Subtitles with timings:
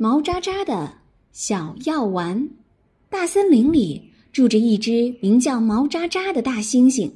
[0.00, 0.98] 毛渣渣的
[1.32, 2.50] 小药丸。
[3.08, 7.10] 大森林里住着一只名叫毛渣渣的大猩猩。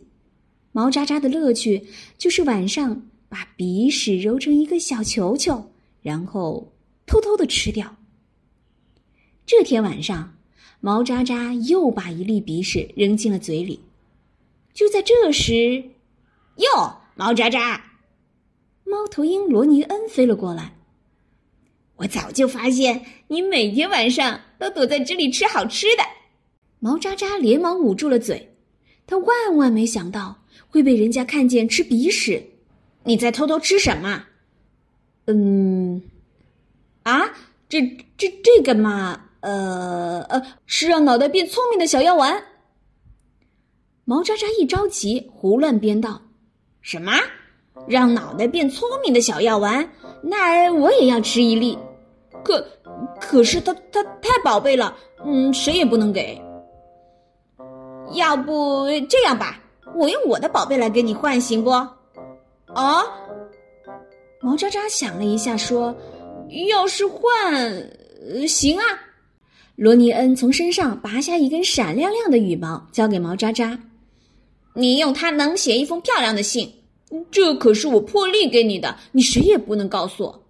[0.73, 1.87] 毛渣渣的乐趣
[2.19, 6.73] 就是晚上把鼻屎揉成一个小球球，然后
[7.07, 7.95] 偷偷的吃掉。
[9.47, 10.35] 这天晚上，
[10.81, 13.79] 毛渣渣又把一粒鼻屎扔进了嘴里。
[14.75, 15.85] 就在这时，
[16.57, 17.93] 哟，毛渣渣，
[18.83, 20.75] 猫头鹰罗尼恩飞了过来。
[22.03, 26.03] 我早就发现你每天晚上都躲在这里吃好吃的。
[26.81, 28.57] 毛渣渣连忙捂住了嘴，
[29.07, 30.37] 他万万没想到
[30.69, 32.45] 会被人家看见吃鼻屎。
[33.05, 34.25] 你在偷偷吃什么？
[35.27, 36.03] 嗯，
[37.05, 37.23] 啊，
[37.69, 37.81] 这
[38.19, 42.43] 这这个嘛，呃呃，是让脑袋变聪明的小药丸。
[44.05, 46.21] 毛渣渣一着急，胡乱编道
[46.83, 47.13] ：“什么？
[47.87, 49.89] 让脑袋变聪明的小药丸？
[50.25, 51.79] 那我也要吃一粒。”
[52.45, 52.67] 可，
[53.21, 56.41] 可是它它太宝贝了，嗯，谁也不能给。
[58.15, 59.61] 要不这样吧，
[59.97, 61.71] 我用我的宝贝来跟你换，行不？
[61.71, 63.05] 啊？
[64.41, 65.95] 毛渣渣想了一下，说
[66.69, 67.23] ：“要是换，
[68.47, 68.85] 行啊。”
[69.77, 73.79] 罗尼恩从身上拔下一根闪亮亮的羽毛，交给毛渣渣
[74.75, 76.71] ：“你用它能写一封漂亮的信，
[77.31, 80.42] 这可是我破例给你的，你谁也不能告诉我。”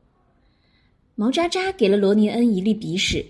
[1.15, 3.25] 毛渣渣给了罗尼恩一粒鼻屎。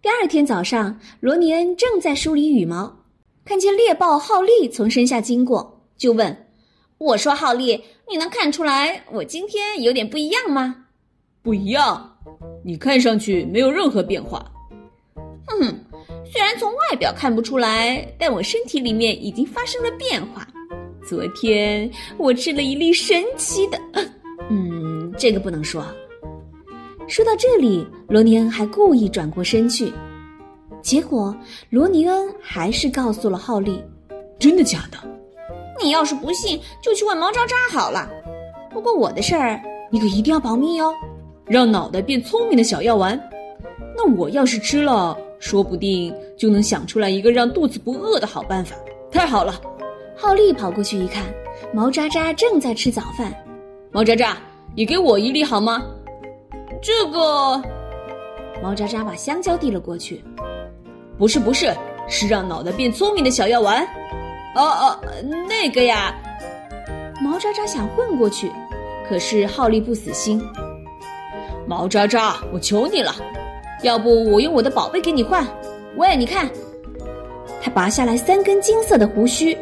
[0.00, 3.04] 第二天早上，罗尼恩正在梳理羽毛，
[3.44, 6.46] 看见猎豹浩利从身下经过，就问
[6.96, 10.86] ：“我说，浩利，你能看出来我今天有点不一样吗
[11.42, 12.16] ？”“不一样，
[12.64, 14.50] 你看上去没有任何变化。
[15.46, 15.84] ”“哼哼，
[16.32, 20.48] 虽然从外表看不出来，但我身体里面已经发生了变化。
[21.06, 23.78] 昨天我吃了一粒神奇的……
[24.48, 25.84] 嗯，这个不能说。”
[27.08, 29.90] 说到这里，罗尼恩还故意转过身去，
[30.82, 31.34] 结果
[31.70, 33.82] 罗尼恩还是告诉了浩利
[34.38, 34.98] ：“真的假的？
[35.82, 38.06] 你要是不信，就去问毛渣渣好了。
[38.70, 39.58] 不过我的事儿，
[39.90, 40.92] 你可一定要保密哦。
[41.46, 43.18] 让脑袋变聪明的小药丸，
[43.96, 48.76] 那我要是吃了，说不定就能想出来一个让肚子不饿的好办法。
[49.10, 49.58] 太好了！”
[50.14, 51.24] 浩利跑过去一看，
[51.72, 53.34] 毛渣渣正在吃早饭。
[53.90, 54.36] 毛渣渣，
[54.74, 55.82] 也给我一粒好吗？
[56.80, 57.62] 这个，
[58.62, 60.22] 毛渣渣把香蕉递了过去。
[61.18, 61.74] 不是不是，
[62.08, 63.84] 是让脑袋变聪明的小药丸。
[64.54, 65.00] 哦哦，
[65.48, 66.14] 那个呀。
[67.20, 68.52] 毛渣渣想混过去，
[69.08, 70.40] 可是浩利不死心。
[71.66, 73.14] 毛渣渣，我求你了，
[73.82, 75.46] 要不我用我的宝贝给你换？
[75.96, 76.48] 喂，你看，
[77.60, 79.58] 他拔下来三根金色的胡须。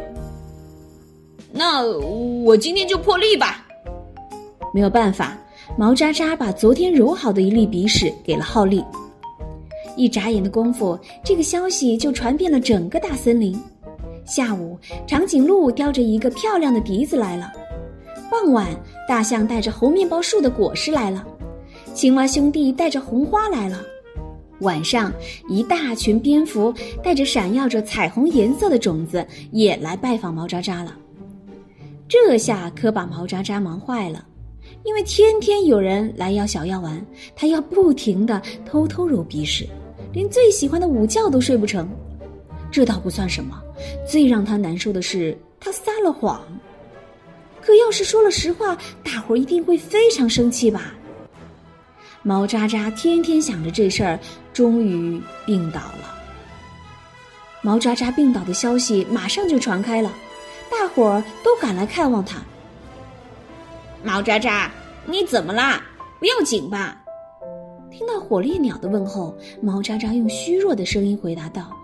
[1.50, 3.66] 那我今天就破例吧。
[4.74, 5.36] 没有办法。
[5.78, 8.82] 毛渣渣把昨天揉好的一粒鼻屎给了浩利，
[9.94, 13.60] 一眨眼的功夫，这个消息就传遍了整个大森林。
[14.24, 17.52] 下午，长颈鹿叼着一个漂亮的笛子来了；
[18.30, 18.66] 傍晚，
[19.06, 21.22] 大象带着猴面包树的果实来了；
[21.92, 23.76] 青蛙兄弟带着红花来了；
[24.60, 25.12] 晚上，
[25.46, 26.72] 一大群蝙蝠
[27.02, 30.96] 带着闪耀着彩虹颜色的种子也来拜访毛渣渣了。
[32.08, 34.24] 这下可把毛渣渣忙坏了。
[34.84, 37.04] 因为天天有人来要小药丸，
[37.34, 39.68] 他要不停的偷偷揉鼻屎，
[40.12, 41.88] 连最喜欢的午觉都睡不成。
[42.70, 43.60] 这倒不算什么，
[44.08, 46.42] 最让他难受的是他撒了谎。
[47.60, 50.94] 可要是说了实话，大伙儿一定会非常生气吧？
[52.22, 54.18] 毛渣渣天天想着这事儿，
[54.52, 56.14] 终于病倒了。
[57.62, 60.12] 毛渣渣病倒的消息马上就传开了，
[60.70, 62.40] 大伙儿都赶来看望他。
[64.06, 64.70] 毛渣渣，
[65.04, 65.82] 你怎么啦？
[66.20, 66.96] 不要紧吧？
[67.90, 71.76] 听到火烈鸟的问候，毛渣渣用虚弱的声音回答道：“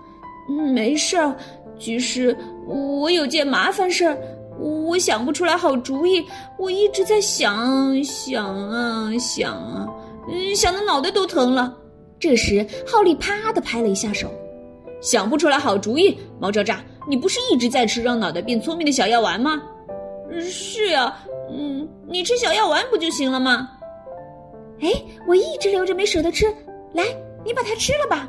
[0.49, 1.37] 嗯没事儿，
[1.81, 2.37] 只是
[2.69, 4.16] 我有件麻烦事儿，
[4.56, 6.25] 我想不出来好主意。
[6.60, 9.89] 我一直在想想啊想啊，
[10.31, 11.77] 嗯，想的脑袋都疼了。”
[12.21, 14.30] 这时，浩利啪的拍了一下手
[15.03, 19.60] ：“想不出来好主意，毛渣渣，你不是一直在吃让脑袋变聪明的小药丸吗
[20.40, 21.16] ？”“是呀。”
[21.50, 23.68] 嗯，你吃小药丸不就行了吗？
[24.80, 24.90] 哎，
[25.28, 26.46] 我一直留着没舍得吃，
[26.92, 27.04] 来，
[27.44, 28.28] 你把它吃了吧。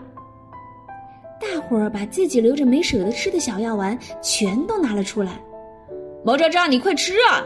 [1.39, 5.41] 大伙儿把自己留着没舍得吃的小药丸全都拿了出来。
[6.23, 7.43] 毛渣渣，你快吃啊！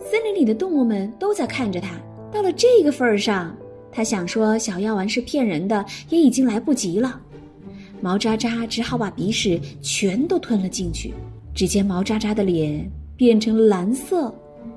[0.00, 1.90] 森林里的动物们都在看着他。
[2.32, 3.56] 到了这个份儿上，
[3.92, 7.20] 他想说小药丸是骗人的，也已经来不及了。
[8.00, 11.14] 毛渣渣只好把鼻屎全都吞了进去。
[11.54, 14.32] 只见毛渣渣的脸变成了蓝色。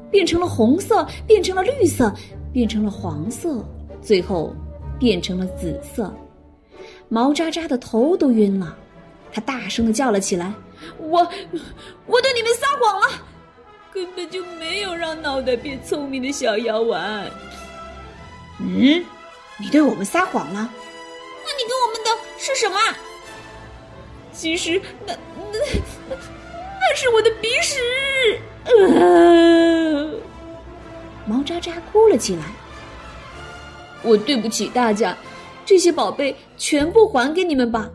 [0.09, 2.13] 变成了红色，变成了绿色，
[2.53, 3.61] 变成了黄色，
[4.01, 4.55] 最后
[4.97, 6.15] 变成了紫色。
[7.09, 8.73] 毛渣渣的头都晕了，
[9.33, 10.53] 他大声的叫了起来
[10.97, 11.19] ：“我，
[12.05, 13.07] 我对你们撒谎了，
[13.93, 17.29] 根本就没有让脑袋变聪明的小药丸。”
[18.61, 19.03] 嗯，
[19.59, 20.71] 你对我们撒谎了？
[21.43, 22.79] 那你给我们的是什么？
[24.31, 25.13] 其实，那
[25.51, 25.59] 那
[26.79, 27.75] 那是我的鼻屎。
[28.67, 30.09] 呃，
[31.25, 32.43] 毛渣渣哭了起来。
[34.03, 35.17] 我对不起大家，
[35.65, 37.89] 这些宝贝全部还给你们吧。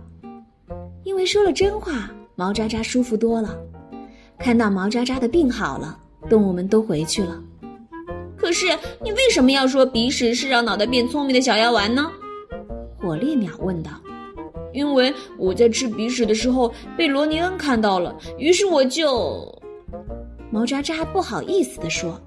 [1.04, 3.56] 因为说了真话，毛渣渣舒服多了。
[4.38, 5.98] 看到毛渣渣的病好了，
[6.28, 7.40] 动物们都回去了。
[8.36, 8.66] 可是
[9.00, 12.10] 你为什么要说鼻屎是让脑袋变聪明的小药丸呢？
[12.98, 13.90] 火烈鸟问道。
[14.72, 19.61] 因为我在吃鼻屎的时候被罗尼恩看到了，于是我就……
[20.52, 22.20] 毛渣渣不好意思地说：“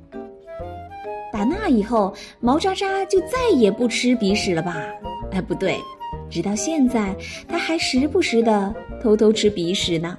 [1.31, 4.83] 打那以后，毛渣渣就再也不吃鼻屎了吧？
[5.31, 5.77] 哎，不对，
[6.27, 7.15] 直到现在，
[7.47, 10.17] 他还时不时的偷偷吃鼻屎呢。”